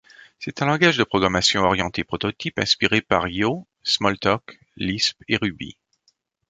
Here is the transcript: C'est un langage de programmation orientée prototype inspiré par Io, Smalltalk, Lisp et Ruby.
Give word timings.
C'est 0.39 0.63
un 0.63 0.65
langage 0.65 0.97
de 0.97 1.03
programmation 1.03 1.61
orientée 1.61 2.03
prototype 2.03 2.57
inspiré 2.57 3.01
par 3.01 3.27
Io, 3.27 3.67
Smalltalk, 3.83 4.59
Lisp 4.75 5.21
et 5.27 5.37
Ruby. 5.37 5.77